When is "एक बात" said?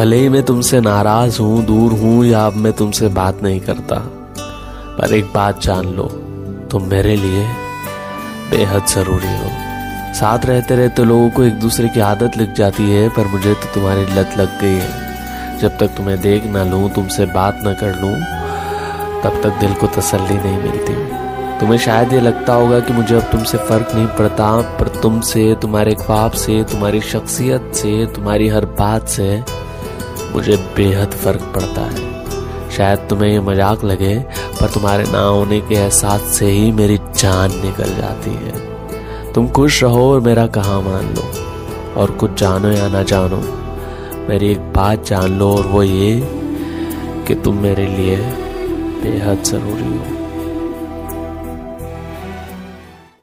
5.14-5.60, 44.50-45.06